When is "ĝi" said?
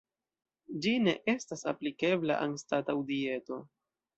0.85-0.93